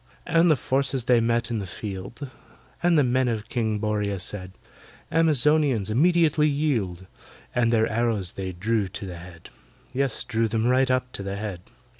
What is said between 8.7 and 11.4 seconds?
to the head— Yes, drew them right up to the